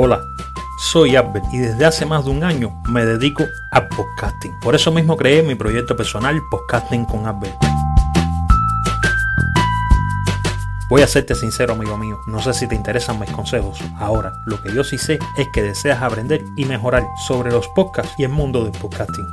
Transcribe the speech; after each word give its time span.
Hola, 0.00 0.24
soy 0.78 1.16
Albert 1.16 1.46
y 1.52 1.58
desde 1.58 1.84
hace 1.84 2.06
más 2.06 2.24
de 2.24 2.30
un 2.30 2.44
año 2.44 2.80
me 2.88 3.04
dedico 3.04 3.42
a 3.72 3.88
podcasting. 3.88 4.52
Por 4.60 4.76
eso 4.76 4.92
mismo 4.92 5.16
creé 5.16 5.42
mi 5.42 5.56
proyecto 5.56 5.96
personal 5.96 6.40
Podcasting 6.52 7.04
con 7.04 7.26
Albert. 7.26 7.56
Voy 10.88 11.02
a 11.02 11.08
serte 11.08 11.34
sincero, 11.34 11.72
amigo 11.72 11.98
mío, 11.98 12.20
no 12.28 12.40
sé 12.40 12.54
si 12.54 12.68
te 12.68 12.76
interesan 12.76 13.18
mis 13.18 13.28
consejos. 13.32 13.80
Ahora, 13.98 14.34
lo 14.46 14.62
que 14.62 14.72
yo 14.72 14.84
sí 14.84 14.98
sé 14.98 15.18
es 15.36 15.48
que 15.52 15.64
deseas 15.64 16.00
aprender 16.00 16.44
y 16.54 16.64
mejorar 16.64 17.04
sobre 17.26 17.50
los 17.50 17.66
podcasts 17.66 18.14
y 18.18 18.22
el 18.22 18.30
mundo 18.30 18.62
del 18.62 18.80
podcasting. 18.80 19.26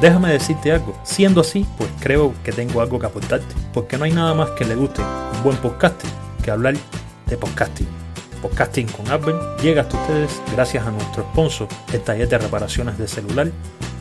Déjame 0.00 0.28
decirte 0.30 0.70
algo, 0.70 0.94
siendo 1.02 1.40
así, 1.40 1.66
pues 1.76 1.90
creo 1.98 2.32
que 2.44 2.52
tengo 2.52 2.80
algo 2.80 3.00
que 3.00 3.06
aportarte, 3.06 3.56
porque 3.74 3.98
no 3.98 4.04
hay 4.04 4.12
nada 4.12 4.34
más 4.34 4.50
que 4.50 4.64
le 4.64 4.76
guste 4.76 5.02
un 5.02 5.42
buen 5.42 5.56
podcasting 5.56 6.29
que 6.40 6.50
hablar 6.50 6.74
de 7.26 7.36
podcasting. 7.36 7.88
Podcasting 8.42 8.88
con 8.88 9.10
Apple 9.10 9.34
llega 9.62 9.82
hasta 9.82 10.00
ustedes 10.00 10.40
gracias 10.52 10.86
a 10.86 10.90
nuestro 10.90 11.22
sponsor, 11.32 11.68
el 11.92 12.00
taller 12.00 12.28
de 12.28 12.38
reparaciones 12.38 12.98
de 12.98 13.06
celular 13.06 13.50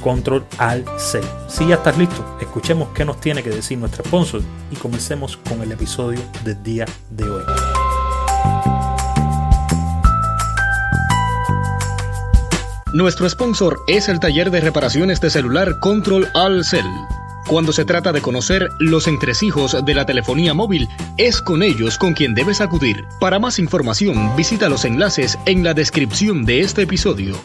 Control 0.01 0.45
Al 0.57 0.85
C. 0.97 1.21
Si 1.47 1.67
ya 1.67 1.75
estás 1.75 1.97
listo, 1.97 2.37
escuchemos 2.39 2.89
qué 2.95 3.03
nos 3.03 3.19
tiene 3.19 3.43
que 3.43 3.49
decir 3.49 3.77
nuestro 3.77 4.03
sponsor 4.05 4.41
y 4.71 4.75
comencemos 4.75 5.37
con 5.37 5.61
el 5.61 5.71
episodio 5.71 6.19
del 6.43 6.61
día 6.63 6.85
de 7.09 7.29
hoy. 7.29 7.43
Nuestro 12.93 13.29
sponsor 13.29 13.79
es 13.87 14.09
el 14.09 14.19
taller 14.19 14.49
de 14.49 14.61
reparaciones 14.61 15.21
de 15.21 15.29
celular 15.29 15.79
Control 15.79 16.27
Al 16.33 16.65
Cell. 16.65 16.85
Cuando 17.49 17.73
se 17.73 17.83
trata 17.83 18.11
de 18.11 18.21
conocer 18.21 18.69
los 18.77 19.07
entresijos 19.07 19.83
de 19.83 19.95
la 19.95 20.05
telefonía 20.05 20.53
móvil, 20.53 20.87
es 21.17 21.41
con 21.41 21.63
ellos 21.63 21.97
con 21.97 22.13
quien 22.13 22.35
debes 22.35 22.61
acudir. 22.61 23.05
Para 23.19 23.39
más 23.39 23.57
información, 23.57 24.35
visita 24.37 24.69
los 24.69 24.85
enlaces 24.85 25.39
en 25.47 25.63
la 25.63 25.73
descripción 25.73 26.45
de 26.45 26.59
este 26.59 26.83
episodio. 26.83 27.35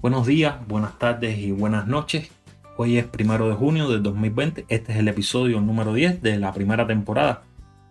Buenos 0.00 0.26
días, 0.26 0.56
buenas 0.66 0.98
tardes 0.98 1.38
y 1.38 1.52
buenas 1.52 1.86
noches. 1.86 2.28
Hoy 2.76 2.98
es 2.98 3.04
primero 3.04 3.48
de 3.48 3.54
junio 3.54 3.88
del 3.88 4.02
2020. 4.02 4.66
Este 4.68 4.92
es 4.94 4.98
el 4.98 5.06
episodio 5.06 5.60
número 5.60 5.94
10 5.94 6.22
de 6.22 6.40
la 6.40 6.52
primera 6.52 6.88
temporada. 6.88 7.44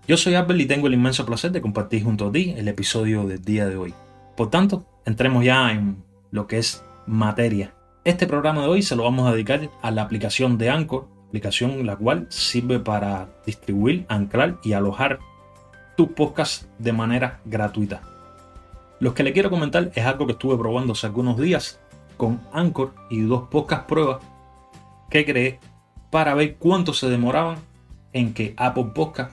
Yo 0.07 0.17
soy 0.17 0.35
Abel 0.35 0.61
y 0.61 0.67
tengo 0.67 0.85
el 0.85 0.93
inmenso 0.93 1.25
placer 1.25 1.51
de 1.51 1.61
compartir 1.61 2.03
junto 2.03 2.27
a 2.27 2.31
ti 2.31 2.53
el 2.55 2.67
episodio 2.67 3.25
del 3.25 3.43
día 3.43 3.65
de 3.65 3.75
hoy. 3.75 3.91
Por 4.37 4.51
tanto, 4.51 4.85
entremos 5.03 5.43
ya 5.43 5.71
en 5.71 6.03
lo 6.29 6.45
que 6.45 6.59
es 6.59 6.83
materia. 7.07 7.73
Este 8.03 8.27
programa 8.27 8.61
de 8.61 8.67
hoy 8.67 8.83
se 8.83 8.95
lo 8.95 9.01
vamos 9.01 9.27
a 9.27 9.31
dedicar 9.31 9.67
a 9.81 9.89
la 9.89 10.03
aplicación 10.03 10.59
de 10.59 10.69
Anchor, 10.69 11.07
aplicación 11.27 11.83
la 11.87 11.95
cual 11.95 12.27
sirve 12.29 12.77
para 12.77 13.29
distribuir, 13.47 14.05
anclar 14.07 14.59
y 14.63 14.73
alojar 14.73 15.17
tus 15.97 16.09
podcasts 16.09 16.67
de 16.77 16.93
manera 16.93 17.39
gratuita. 17.45 18.03
Lo 18.99 19.15
que 19.15 19.23
le 19.23 19.33
quiero 19.33 19.49
comentar 19.49 19.91
es 19.95 20.05
algo 20.05 20.27
que 20.27 20.33
estuve 20.33 20.55
probando 20.55 20.93
hace 20.93 21.07
algunos 21.07 21.39
días 21.39 21.79
con 22.15 22.41
Anchor 22.53 22.93
y 23.09 23.21
dos 23.21 23.49
podcasts 23.49 23.87
pruebas 23.87 24.21
que 25.09 25.25
creé 25.25 25.59
para 26.11 26.35
ver 26.35 26.57
cuánto 26.57 26.93
se 26.93 27.09
demoraban 27.09 27.57
en 28.13 28.35
que 28.35 28.53
Apple 28.55 28.91
Podcast 28.93 29.31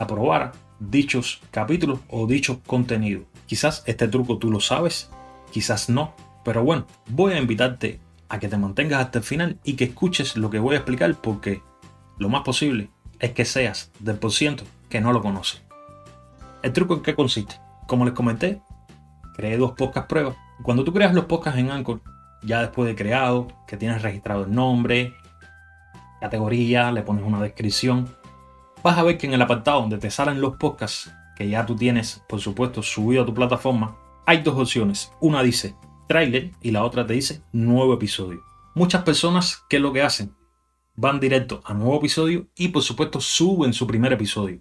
aprobara 0.00 0.52
dichos 0.80 1.40
capítulos 1.50 2.00
o 2.08 2.26
dichos 2.26 2.58
contenidos. 2.66 3.24
Quizás 3.46 3.82
este 3.86 4.08
truco 4.08 4.38
tú 4.38 4.50
lo 4.50 4.60
sabes, 4.60 5.10
quizás 5.52 5.88
no, 5.88 6.14
pero 6.44 6.64
bueno, 6.64 6.86
voy 7.08 7.34
a 7.34 7.38
invitarte 7.38 8.00
a 8.28 8.38
que 8.38 8.48
te 8.48 8.56
mantengas 8.56 9.04
hasta 9.04 9.18
el 9.18 9.24
final 9.24 9.58
y 9.62 9.74
que 9.74 9.84
escuches 9.84 10.36
lo 10.36 10.50
que 10.50 10.58
voy 10.58 10.74
a 10.74 10.78
explicar 10.78 11.14
porque 11.16 11.62
lo 12.18 12.28
más 12.28 12.42
posible 12.42 12.90
es 13.18 13.32
que 13.32 13.44
seas 13.44 13.90
del 13.98 14.16
por 14.16 14.32
ciento 14.32 14.64
que 14.88 15.00
no 15.00 15.12
lo 15.12 15.20
conoce. 15.20 15.58
¿El 16.62 16.72
truco 16.72 16.94
en 16.94 17.02
qué 17.02 17.14
consiste? 17.14 17.56
Como 17.86 18.04
les 18.04 18.14
comenté, 18.14 18.62
creé 19.34 19.56
dos 19.56 19.72
podcast 19.72 20.08
pruebas. 20.08 20.36
Cuando 20.62 20.84
tú 20.84 20.92
creas 20.92 21.14
los 21.14 21.24
podcasts 21.26 21.58
en 21.58 21.70
Anchor, 21.70 22.00
ya 22.42 22.60
después 22.60 22.88
de 22.88 22.96
creado, 22.96 23.48
que 23.66 23.76
tienes 23.76 24.02
registrado 24.02 24.44
el 24.44 24.54
nombre, 24.54 25.14
categoría, 26.20 26.92
le 26.92 27.02
pones 27.02 27.24
una 27.24 27.40
descripción, 27.40 28.08
vas 28.82 28.98
a 28.98 29.02
ver 29.02 29.18
que 29.18 29.26
en 29.26 29.34
el 29.34 29.42
apartado 29.42 29.80
donde 29.80 29.98
te 29.98 30.10
salen 30.10 30.40
los 30.40 30.56
podcasts 30.56 31.10
que 31.36 31.48
ya 31.48 31.64
tú 31.64 31.76
tienes, 31.76 32.22
por 32.28 32.40
supuesto, 32.40 32.82
subido 32.82 33.22
a 33.22 33.26
tu 33.26 33.34
plataforma, 33.34 33.96
hay 34.26 34.42
dos 34.42 34.58
opciones. 34.58 35.12
Una 35.20 35.42
dice 35.42 35.74
trailer 36.06 36.50
y 36.60 36.70
la 36.70 36.84
otra 36.84 37.06
te 37.06 37.14
dice 37.14 37.42
nuevo 37.52 37.94
episodio. 37.94 38.42
Muchas 38.74 39.02
personas, 39.04 39.64
¿qué 39.68 39.76
es 39.76 39.82
lo 39.82 39.92
que 39.92 40.02
hacen? 40.02 40.34
Van 40.96 41.20
directo 41.20 41.62
a 41.64 41.72
nuevo 41.72 41.96
episodio 41.96 42.48
y 42.56 42.68
por 42.68 42.82
supuesto 42.82 43.20
suben 43.20 43.72
su 43.72 43.86
primer 43.86 44.12
episodio. 44.12 44.60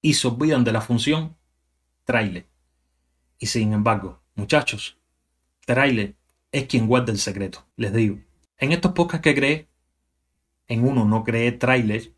Y 0.00 0.14
se 0.14 0.28
olvidan 0.28 0.64
de 0.64 0.72
la 0.72 0.80
función 0.80 1.36
trailer. 2.04 2.48
Y 3.38 3.46
sin 3.46 3.72
embargo, 3.72 4.22
muchachos, 4.34 4.98
trailer 5.66 6.14
es 6.52 6.66
quien 6.66 6.86
guarda 6.86 7.12
el 7.12 7.18
secreto. 7.18 7.66
Les 7.76 7.92
digo, 7.92 8.18
en 8.58 8.72
estos 8.72 8.92
podcasts 8.92 9.22
que 9.22 9.34
creé, 9.34 9.68
en 10.66 10.86
uno 10.86 11.04
no 11.04 11.24
creé 11.24 11.52
trailer 11.52 12.12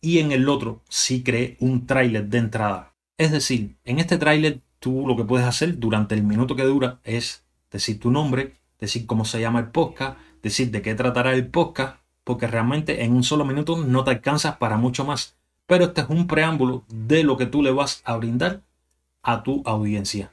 y 0.00 0.18
en 0.18 0.32
el 0.32 0.48
otro 0.48 0.82
sí 0.88 1.22
creé 1.22 1.56
un 1.60 1.86
tráiler 1.86 2.26
de 2.26 2.38
entrada. 2.38 2.94
Es 3.18 3.32
decir, 3.32 3.76
en 3.84 3.98
este 3.98 4.18
tráiler 4.18 4.60
tú 4.78 5.06
lo 5.06 5.16
que 5.16 5.24
puedes 5.24 5.46
hacer 5.46 5.78
durante 5.78 6.14
el 6.14 6.22
minuto 6.22 6.56
que 6.56 6.64
dura 6.64 7.00
es 7.04 7.44
decir 7.70 7.98
tu 7.98 8.10
nombre, 8.10 8.56
decir 8.78 9.06
cómo 9.06 9.24
se 9.24 9.40
llama 9.40 9.60
el 9.60 9.68
podcast, 9.68 10.18
decir 10.42 10.70
de 10.70 10.82
qué 10.82 10.94
tratará 10.94 11.34
el 11.34 11.48
podcast, 11.48 11.98
porque 12.24 12.46
realmente 12.46 13.04
en 13.04 13.12
un 13.12 13.22
solo 13.22 13.44
minuto 13.44 13.76
no 13.78 14.04
te 14.04 14.10
alcanzas 14.10 14.56
para 14.56 14.76
mucho 14.76 15.04
más. 15.04 15.36
Pero 15.66 15.86
este 15.86 16.02
es 16.02 16.08
un 16.08 16.26
preámbulo 16.26 16.84
de 16.88 17.24
lo 17.24 17.36
que 17.36 17.46
tú 17.46 17.62
le 17.62 17.70
vas 17.70 18.02
a 18.04 18.16
brindar 18.16 18.62
a 19.22 19.42
tu 19.42 19.62
audiencia. 19.64 20.32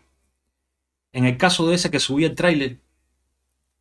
En 1.12 1.26
el 1.26 1.38
caso 1.38 1.68
de 1.68 1.76
ese 1.76 1.92
que 1.92 2.00
subí 2.00 2.26
el 2.26 2.36
tráiler, 2.36 2.80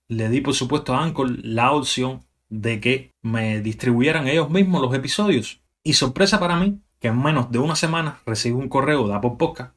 le 0.09 0.29
di 0.29 0.41
por 0.41 0.55
supuesto 0.55 0.95
a 0.95 1.03
Anchor 1.03 1.45
la 1.45 1.73
opción 1.73 2.23
de 2.51 2.81
que 2.81 3.13
me 3.23 3.61
distribuyeran 3.61 4.29
ellos 4.29 4.51
mismos 4.51 4.83
los 4.83 4.95
episodios. 4.95 5.62
Y 5.83 5.95
sorpresa 5.95 6.39
para 6.39 6.57
mí, 6.57 6.81
que 7.01 7.09
en 7.09 7.21
menos 7.21 7.51
de 7.51 7.59
una 7.59 7.77
semana 7.77 8.21
recibí 8.25 8.55
un 8.55 8.69
correo 8.69 9.09
de 9.09 9.15
Apple 9.15 9.35
Podcast 9.39 9.75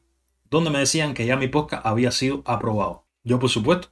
donde 0.50 0.70
me 0.70 0.78
decían 0.78 1.14
que 1.14 1.26
ya 1.26 1.36
mi 1.36 1.48
podcast 1.48 1.84
había 1.84 2.10
sido 2.10 2.42
aprobado. 2.44 3.04
Yo, 3.24 3.38
por 3.38 3.50
supuesto, 3.50 3.88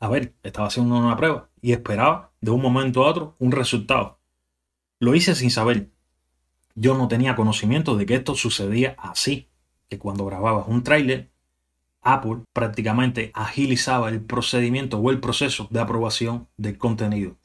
a 0.00 0.08
ver, 0.08 0.34
estaba 0.42 0.66
haciendo 0.66 0.96
una 0.96 1.16
prueba 1.16 1.48
y 1.60 1.72
esperaba 1.72 2.32
de 2.40 2.50
un 2.50 2.60
momento 2.60 3.04
a 3.04 3.10
otro 3.10 3.36
un 3.38 3.52
resultado. 3.52 4.18
Lo 4.98 5.14
hice 5.14 5.34
sin 5.34 5.50
saber. 5.50 5.90
Yo 6.74 6.96
no 6.96 7.08
tenía 7.08 7.36
conocimiento 7.36 7.96
de 7.96 8.04
que 8.04 8.16
esto 8.16 8.34
sucedía 8.34 8.96
así, 8.98 9.48
que 9.88 9.98
cuando 9.98 10.26
grababas 10.26 10.66
un 10.66 10.82
tráiler, 10.82 11.30
Apple 12.02 12.42
prácticamente 12.52 13.30
agilizaba 13.34 14.08
el 14.08 14.20
procedimiento 14.20 14.98
o 14.98 15.10
el 15.10 15.20
proceso 15.20 15.68
de 15.70 15.80
aprobación 15.80 16.48
del 16.56 16.76
contenido. 16.76 17.36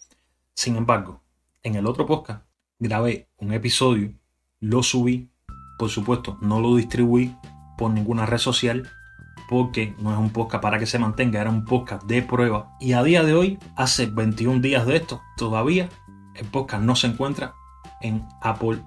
Sin 0.55 0.75
embargo, 0.75 1.21
en 1.63 1.75
el 1.75 1.85
otro 1.85 2.05
podcast 2.05 2.43
grabé 2.79 3.29
un 3.37 3.53
episodio, 3.53 4.13
lo 4.61 4.83
subí, 4.83 5.31
por 5.77 5.89
supuesto 5.89 6.37
no 6.41 6.59
lo 6.61 6.75
distribuí 6.75 7.35
por 7.77 7.91
ninguna 7.91 8.25
red 8.25 8.37
social 8.37 8.89
porque 9.49 9.95
no 9.99 10.11
es 10.13 10.17
un 10.17 10.29
podcast 10.29 10.61
para 10.61 10.79
que 10.79 10.85
se 10.85 10.99
mantenga, 10.99 11.41
era 11.41 11.49
un 11.49 11.65
podcast 11.65 12.03
de 12.03 12.21
prueba. 12.21 12.75
Y 12.79 12.93
a 12.93 13.03
día 13.03 13.23
de 13.23 13.33
hoy, 13.33 13.57
hace 13.75 14.05
21 14.05 14.61
días 14.61 14.85
de 14.85 14.97
esto, 14.97 15.21
todavía 15.37 15.89
el 16.35 16.45
podcast 16.45 16.83
no 16.83 16.95
se 16.95 17.07
encuentra 17.07 17.53
en 18.01 18.25
Apple 18.41 18.81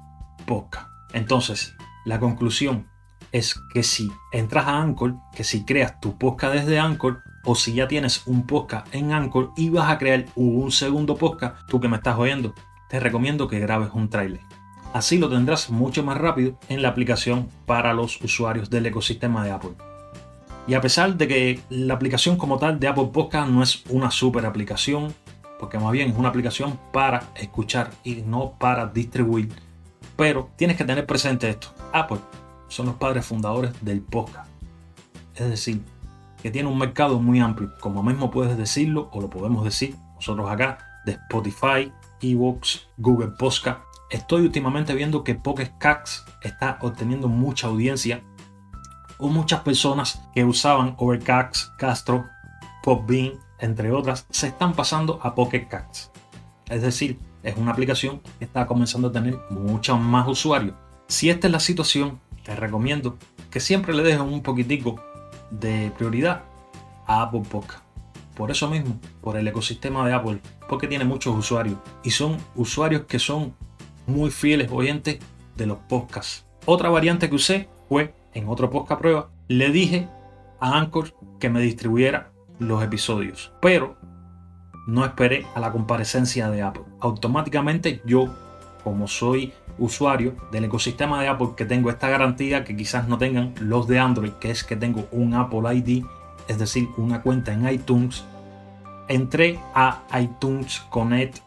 Podcast. 0.46 0.88
Entonces, 1.12 1.74
la 2.04 2.20
conclusión 2.20 2.88
es 3.32 3.60
que 3.72 3.82
si 3.82 4.12
entras 4.32 4.66
a 4.66 4.80
Anchor, 4.80 5.16
que 5.34 5.42
si 5.42 5.64
creas 5.64 5.98
tu 6.00 6.16
podcast 6.16 6.54
desde 6.54 6.78
Anchor, 6.78 7.22
o 7.44 7.56
si 7.56 7.74
ya 7.74 7.88
tienes 7.88 8.26
un 8.26 8.46
podcast 8.46 8.94
en 8.94 9.12
Anchor 9.12 9.50
y 9.56 9.68
vas 9.70 9.90
a 9.90 9.98
crear 9.98 10.26
un 10.36 10.70
segundo 10.70 11.16
podcast, 11.16 11.56
tú 11.66 11.80
que 11.80 11.88
me 11.88 11.96
estás 11.96 12.16
oyendo, 12.16 12.54
te 12.92 13.00
recomiendo 13.00 13.48
que 13.48 13.58
grabes 13.58 13.88
un 13.94 14.10
trailer. 14.10 14.42
Así 14.92 15.16
lo 15.16 15.30
tendrás 15.30 15.70
mucho 15.70 16.02
más 16.02 16.18
rápido 16.18 16.58
en 16.68 16.82
la 16.82 16.88
aplicación 16.88 17.48
para 17.64 17.94
los 17.94 18.20
usuarios 18.20 18.68
del 18.68 18.84
ecosistema 18.84 19.42
de 19.42 19.50
Apple. 19.50 19.70
Y 20.66 20.74
a 20.74 20.82
pesar 20.82 21.16
de 21.16 21.26
que 21.26 21.60
la 21.70 21.94
aplicación 21.94 22.36
como 22.36 22.58
tal 22.58 22.78
de 22.78 22.88
Apple 22.88 23.08
Podcast 23.10 23.48
no 23.48 23.62
es 23.62 23.82
una 23.88 24.10
super 24.10 24.44
aplicación, 24.44 25.14
porque 25.58 25.78
más 25.78 25.90
bien 25.90 26.10
es 26.10 26.18
una 26.18 26.28
aplicación 26.28 26.78
para 26.92 27.22
escuchar 27.34 27.92
y 28.04 28.16
no 28.16 28.58
para 28.58 28.84
distribuir, 28.88 29.48
pero 30.14 30.50
tienes 30.56 30.76
que 30.76 30.84
tener 30.84 31.06
presente 31.06 31.48
esto. 31.48 31.68
Apple 31.94 32.18
son 32.68 32.84
los 32.84 32.96
padres 32.96 33.24
fundadores 33.24 33.72
del 33.80 34.02
podcast. 34.02 34.50
Es 35.34 35.48
decir, 35.48 35.80
que 36.42 36.50
tiene 36.50 36.68
un 36.68 36.76
mercado 36.76 37.18
muy 37.18 37.40
amplio, 37.40 37.72
como 37.80 38.02
mismo 38.02 38.30
puedes 38.30 38.58
decirlo 38.58 39.08
o 39.12 39.22
lo 39.22 39.30
podemos 39.30 39.64
decir 39.64 39.96
nosotros 40.14 40.50
acá, 40.50 41.00
de 41.06 41.12
Spotify, 41.12 41.90
Evox, 42.22 42.88
Google 42.96 43.32
Podcast. 43.38 43.80
Estoy 44.10 44.42
últimamente 44.42 44.94
viendo 44.94 45.24
que 45.24 45.34
Pocket 45.34 45.72
Cats 45.78 46.24
está 46.42 46.78
obteniendo 46.80 47.28
mucha 47.28 47.66
audiencia. 47.66 48.22
O 49.18 49.28
muchas 49.28 49.60
personas 49.60 50.22
que 50.34 50.44
usaban 50.44 50.94
Overcast, 50.98 51.76
Castro 51.76 52.24
Popbean, 52.82 53.34
entre 53.58 53.92
otras, 53.92 54.26
se 54.30 54.48
están 54.48 54.74
pasando 54.74 55.20
a 55.22 55.34
Pocket 55.34 55.68
Casts. 55.68 56.10
Es 56.68 56.82
decir, 56.82 57.18
es 57.42 57.56
una 57.56 57.72
aplicación 57.72 58.20
que 58.38 58.44
está 58.44 58.66
comenzando 58.66 59.08
a 59.08 59.12
tener 59.12 59.38
muchos 59.50 59.98
más 60.00 60.26
usuarios. 60.28 60.74
Si 61.08 61.30
esta 61.30 61.46
es 61.46 61.52
la 61.52 61.60
situación, 61.60 62.20
te 62.44 62.56
recomiendo 62.56 63.18
que 63.50 63.60
siempre 63.60 63.94
le 63.94 64.02
dejes 64.02 64.20
un 64.20 64.42
poquitico 64.42 65.00
de 65.50 65.92
prioridad 65.96 66.42
a 67.06 67.22
Apple 67.22 67.42
Podcast. 67.48 67.81
Por 68.36 68.50
eso 68.50 68.68
mismo, 68.68 68.98
por 69.20 69.36
el 69.36 69.46
ecosistema 69.46 70.06
de 70.06 70.14
Apple, 70.14 70.40
porque 70.68 70.88
tiene 70.88 71.04
muchos 71.04 71.36
usuarios 71.36 71.78
y 72.02 72.10
son 72.10 72.38
usuarios 72.54 73.02
que 73.02 73.18
son 73.18 73.54
muy 74.06 74.30
fieles 74.30 74.70
oyentes 74.70 75.18
de 75.56 75.66
los 75.66 75.78
podcasts. 75.78 76.46
Otra 76.64 76.88
variante 76.88 77.28
que 77.28 77.36
usé 77.36 77.68
fue 77.88 78.14
en 78.34 78.48
otro 78.48 78.70
podcast 78.70 79.00
prueba, 79.00 79.30
le 79.48 79.70
dije 79.70 80.08
a 80.60 80.78
Anchor 80.78 81.14
que 81.38 81.50
me 81.50 81.60
distribuyera 81.60 82.32
los 82.58 82.82
episodios, 82.82 83.52
pero 83.60 83.96
no 84.86 85.04
esperé 85.04 85.46
a 85.54 85.60
la 85.60 85.72
comparecencia 85.72 86.50
de 86.50 86.62
Apple. 86.62 86.84
Automáticamente 87.00 88.00
yo, 88.04 88.34
como 88.82 89.06
soy 89.08 89.52
usuario 89.78 90.34
del 90.50 90.64
ecosistema 90.64 91.20
de 91.20 91.28
Apple, 91.28 91.50
que 91.56 91.64
tengo 91.64 91.90
esta 91.90 92.08
garantía 92.08 92.64
que 92.64 92.76
quizás 92.76 93.08
no 93.08 93.18
tengan 93.18 93.54
los 93.60 93.86
de 93.88 93.98
Android, 93.98 94.32
que 94.32 94.50
es 94.50 94.64
que 94.64 94.76
tengo 94.76 95.06
un 95.12 95.34
Apple 95.34 95.74
ID, 95.74 96.04
es 96.48 96.58
decir, 96.58 96.88
una 96.96 97.22
cuenta 97.22 97.52
en 97.52 97.68
iTunes, 97.68 98.24
entré 99.08 99.58
a 99.74 100.02
iTunes 100.20 100.80
Connect 100.90 101.38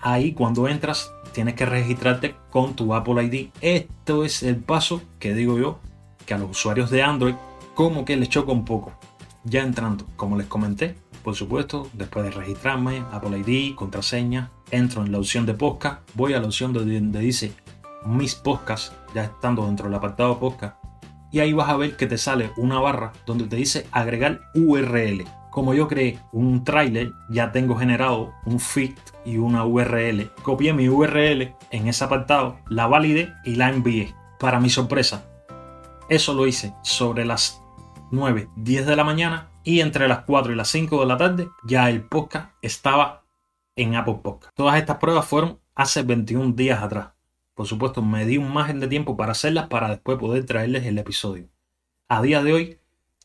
Ahí 0.00 0.32
cuando 0.32 0.68
entras 0.68 1.10
tienes 1.32 1.54
que 1.54 1.66
registrarte 1.66 2.34
con 2.50 2.74
tu 2.74 2.94
Apple 2.94 3.24
ID. 3.24 3.48
Esto 3.60 4.24
es 4.24 4.42
el 4.42 4.56
paso 4.56 5.02
que 5.18 5.34
digo 5.34 5.58
yo 5.58 5.78
que 6.26 6.34
a 6.34 6.38
los 6.38 6.50
usuarios 6.50 6.90
de 6.90 7.02
Android 7.02 7.34
como 7.74 8.04
que 8.04 8.16
les 8.16 8.28
choca 8.28 8.52
un 8.52 8.64
poco. 8.64 8.92
Ya 9.44 9.62
entrando, 9.62 10.06
como 10.16 10.36
les 10.36 10.46
comenté, 10.46 10.94
por 11.24 11.34
supuesto, 11.34 11.88
después 11.94 12.24
de 12.24 12.30
registrarme, 12.30 13.02
Apple 13.12 13.38
ID, 13.38 13.74
contraseña, 13.74 14.50
entro 14.70 15.04
en 15.04 15.10
la 15.10 15.18
opción 15.18 15.46
de 15.46 15.54
podcast, 15.54 16.00
voy 16.14 16.34
a 16.34 16.40
la 16.40 16.46
opción 16.46 16.72
donde 16.72 17.20
dice 17.20 17.52
mis 18.04 18.34
podcasts, 18.34 18.92
ya 19.14 19.24
estando 19.24 19.66
dentro 19.66 19.86
del 19.86 19.94
apartado 19.94 20.38
podcast, 20.38 20.81
y 21.32 21.40
ahí 21.40 21.52
vas 21.52 21.70
a 21.70 21.76
ver 21.76 21.96
que 21.96 22.06
te 22.06 22.18
sale 22.18 22.52
una 22.56 22.78
barra 22.78 23.12
donde 23.26 23.46
te 23.46 23.56
dice 23.56 23.86
agregar 23.90 24.42
URL. 24.54 25.24
Como 25.50 25.74
yo 25.74 25.88
creé 25.88 26.18
un 26.30 26.64
trailer, 26.64 27.12
ya 27.28 27.52
tengo 27.52 27.74
generado 27.76 28.32
un 28.46 28.60
feed 28.60 28.92
y 29.24 29.38
una 29.38 29.64
URL. 29.64 30.30
Copié 30.42 30.72
mi 30.72 30.88
URL 30.88 31.54
en 31.70 31.88
ese 31.88 32.04
apartado, 32.04 32.58
la 32.68 32.86
validé 32.86 33.32
y 33.44 33.56
la 33.56 33.68
envié. 33.68 34.14
Para 34.38 34.60
mi 34.60 34.70
sorpresa, 34.70 35.24
eso 36.08 36.34
lo 36.34 36.46
hice 36.46 36.74
sobre 36.82 37.24
las 37.24 37.62
9, 38.10 38.48
10 38.56 38.86
de 38.86 38.96
la 38.96 39.04
mañana 39.04 39.50
y 39.64 39.80
entre 39.80 40.08
las 40.08 40.24
4 40.24 40.52
y 40.52 40.56
las 40.56 40.68
5 40.68 41.00
de 41.00 41.06
la 41.06 41.16
tarde 41.16 41.48
ya 41.64 41.88
el 41.88 42.02
podcast 42.02 42.50
estaba 42.62 43.24
en 43.76 43.94
Apple 43.94 44.20
Podcast. 44.22 44.54
Todas 44.54 44.76
estas 44.76 44.98
pruebas 44.98 45.26
fueron 45.26 45.60
hace 45.74 46.02
21 46.02 46.52
días 46.52 46.82
atrás. 46.82 47.08
Por 47.54 47.66
supuesto, 47.66 48.02
me 48.02 48.24
di 48.24 48.38
un 48.38 48.52
margen 48.52 48.80
de 48.80 48.88
tiempo 48.88 49.16
para 49.16 49.32
hacerlas 49.32 49.68
para 49.68 49.90
después 49.90 50.18
poder 50.18 50.46
traerles 50.46 50.86
el 50.86 50.98
episodio. 50.98 51.48
A 52.08 52.22
día 52.22 52.42
de 52.42 52.52
hoy, 52.52 52.78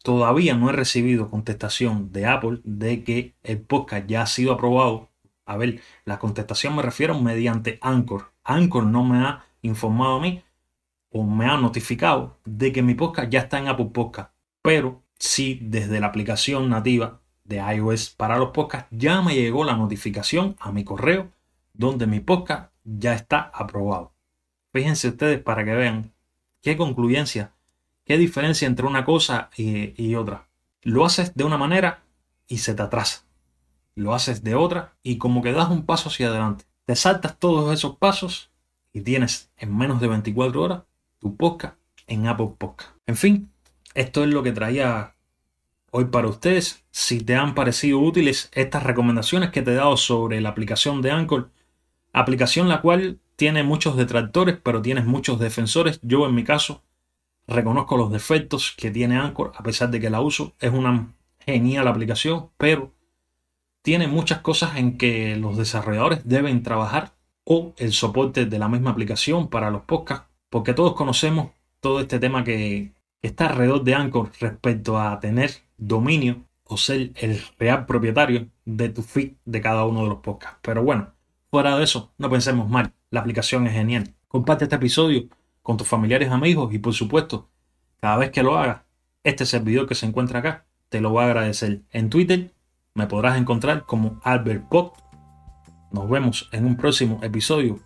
todavía 0.04 0.56
no 0.56 0.70
he 0.70 0.74
recibido 0.74 1.30
contestación 1.30 2.12
de 2.12 2.26
Apple 2.26 2.60
de 2.64 3.04
que 3.04 3.36
el 3.44 3.62
podcast 3.62 4.08
ya 4.08 4.24
ha 4.24 4.28
sido 4.28 4.52
aprobado. 4.54 5.10
A 5.46 5.56
ver, 5.56 5.82
la 6.06 6.20
contestación 6.20 6.76
me 6.76 6.82
refiero 6.82 7.20
mediante 7.20 7.80
Anchor. 7.82 8.34
Anchor 8.44 8.86
no 8.86 9.04
me 9.04 9.20
ha 9.20 9.46
informado 9.62 10.18
a 10.18 10.22
mí 10.22 10.44
o 11.10 11.24
me 11.24 11.46
ha 11.46 11.58
notificado 11.58 12.38
de 12.46 12.72
que 12.72 12.82
mi 12.82 12.96
podcast 12.96 13.30
ya 13.30 13.40
está 13.40 13.60
en 13.60 13.70
Apple 13.70 13.92
Podcast. 13.94 14.32
Pero 14.62 15.04
sí, 15.18 15.60
desde 15.62 16.02
la 16.02 16.08
aplicación 16.08 16.70
nativa 16.70 17.22
de 17.46 17.58
iOS 17.58 18.10
para 18.10 18.38
los 18.38 18.50
podcasts 18.50 18.90
ya 18.92 19.22
me 19.22 19.36
llegó 19.36 19.64
la 19.64 19.78
notificación 19.78 20.58
a 20.60 20.72
mi 20.74 20.84
correo 20.84 21.32
donde 21.74 22.08
mi 22.08 22.20
podcast 22.20 22.74
ya 22.84 23.14
está 23.14 23.52
aprobado. 23.54 24.17
Fíjense 24.72 25.10
ustedes 25.10 25.42
para 25.42 25.64
que 25.66 25.74
vean 25.74 26.14
qué 26.62 26.78
concluyencia, 26.78 27.54
qué 28.06 28.18
diferencia 28.18 28.68
entre 28.68 28.86
una 28.86 29.06
cosa 29.06 29.50
y, 29.56 30.16
otra. 30.16 30.48
Lo 30.84 31.06
haces 31.06 31.36
de 31.36 31.44
una 31.44 31.58
manera 31.58 32.04
y 32.48 32.60
se 32.60 32.74
te 32.74 32.82
atrasa. 32.82 33.24
Lo 33.96 34.14
haces 34.14 34.44
de 34.44 34.56
otra 34.56 34.94
y 35.04 35.18
como 35.18 35.42
que 35.42 35.52
das 35.52 35.70
un 35.70 35.86
paso 35.86 36.10
hacia 36.10 36.28
adelante. 36.28 36.66
Te 36.86 36.96
saltas 36.96 37.38
todos 37.40 37.74
esos 37.74 37.98
pasos 37.98 38.52
y 38.94 39.02
tienes 39.02 39.50
en 39.58 39.76
menos 39.76 40.00
de 40.00 40.08
24 40.08 40.62
horas 40.62 40.84
tu 41.20 41.36
podcast 41.36 41.76
en 42.06 42.28
Apple 42.28 42.52
Podcast. 42.58 42.92
En 43.06 43.18
fin, 43.18 43.52
esto 43.94 44.24
es 44.24 44.30
lo 44.30 44.44
que 44.44 44.52
traía 44.52 45.16
hoy 45.92 46.06
para 46.06 46.28
ustedes. 46.28 46.84
Si 46.92 47.22
te 47.22 47.36
han 47.36 47.56
parecido 47.56 48.00
útiles 48.00 48.50
estas 48.54 48.84
recomendaciones 48.84 49.52
que 49.52 49.62
te 49.62 49.72
he 49.72 49.76
dado 49.76 49.98
sobre 49.98 50.42
la 50.42 50.50
aplicación 50.50 51.02
de 51.02 51.12
Anchor, 51.12 51.50
aplicación 52.20 52.70
la 52.70 52.82
cual 52.82 53.20
tiene 53.36 53.64
muchos 53.64 53.96
detractores, 53.96 54.58
pero 54.62 54.82
tiene 54.82 55.02
muchos 55.02 55.40
defensores. 55.40 56.00
Yo 56.02 56.26
en 56.26 56.36
mi 56.36 56.44
caso 56.44 56.84
reconozco 57.48 57.98
los 57.98 58.12
defectos 58.12 58.74
que 58.78 58.92
tiene 58.92 59.18
Anchor, 59.18 59.52
a 59.56 59.64
pesar 59.64 59.90
de 59.90 60.00
que 60.00 60.10
la 60.10 60.22
uso. 60.22 60.54
Es 60.60 60.74
una 60.74 61.14
genial 61.40 61.88
aplicación, 61.88 62.50
pero 62.58 62.94
tiene 63.82 64.08
muchas 64.08 64.40
cosas 64.40 64.78
en 64.78 64.98
que 64.98 65.36
los 65.38 65.58
desarrolladores 65.58 66.28
deben 66.28 66.64
trabajar 66.64 67.14
o 67.44 67.74
el 67.78 67.94
soporte 67.94 68.46
de 68.46 68.60
la 68.60 68.68
misma 68.68 68.92
aplicación 68.92 69.48
para 69.48 69.72
los 69.72 69.84
podcasts 69.84 70.28
porque 70.50 70.74
todos 70.74 70.94
conocemos 70.94 71.52
todo 71.80 72.00
este 72.00 72.20
tema 72.20 72.44
que 72.44 72.94
está 73.22 73.48
alrededor 73.48 73.84
de 73.84 73.96
Anchor 73.96 74.32
respecto 74.40 75.00
a 75.00 75.20
tener 75.20 75.52
dominio 75.78 76.46
o 76.64 76.78
ser 76.78 77.12
el 77.16 77.42
real 77.60 77.86
propietario 77.86 78.50
de 78.66 78.90
tu 78.90 79.02
feed 79.02 79.34
de 79.46 79.62
cada 79.62 79.86
uno 79.86 80.04
de 80.04 80.10
los 80.10 80.20
podcasts. 80.20 80.60
Pero 80.62 80.84
bueno, 80.84 81.14
fuera 81.50 81.78
de 81.78 81.84
eso, 81.84 82.14
no 82.18 82.30
pensemos 82.30 82.70
mal, 82.70 82.94
la 83.10 83.22
aplicación 83.22 83.68
es 83.68 83.74
genial. 83.74 84.14
Comparte 84.28 84.66
este 84.66 84.76
episodio 84.76 85.28
con 85.62 85.78
tus 85.78 85.88
familiares, 85.88 86.32
amigos 86.32 86.74
y 86.74 86.80
por 86.80 86.94
supuesto, 86.94 87.50
cada 88.00 88.18
vez 88.18 88.32
que 88.32 88.44
lo 88.44 88.58
hagas, 88.58 88.82
este 89.24 89.46
servidor 89.46 89.88
que 89.88 89.96
se 89.96 90.06
encuentra 90.06 90.40
acá, 90.40 90.66
te 90.90 91.02
lo 91.02 91.10
voy 91.10 91.24
a 91.24 91.28
agradecer. 91.28 91.82
En 91.92 92.10
Twitter 92.10 92.54
me 92.94 93.08
podrás 93.08 93.38
encontrar 93.38 93.86
como 93.86 94.20
Albert 94.24 94.68
Pop. 94.70 94.96
Nos 95.92 96.10
vemos 96.10 96.50
en 96.52 96.66
un 96.66 96.78
próximo 96.78 97.20
episodio. 97.22 97.80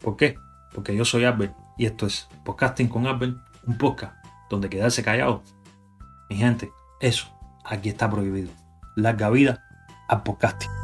¿Por 0.00 0.16
qué? 0.16 0.36
Porque 0.74 0.96
yo 0.96 1.04
soy 1.04 1.24
Albert 1.24 1.54
y 1.76 1.86
esto 1.86 2.06
es 2.06 2.28
Podcasting 2.44 2.88
con 2.88 3.06
Apple, 3.06 3.34
un 3.66 3.78
podcast 3.78 4.14
donde 4.48 4.70
quedarse 4.70 5.02
callado. 5.02 5.42
Mi 6.28 6.36
gente, 6.36 6.70
eso 7.00 7.28
aquí 7.64 7.88
está 7.88 8.10
prohibido. 8.10 8.50
Larga 8.96 9.30
vida 9.30 9.64
al 10.08 10.22
podcasting. 10.22 10.79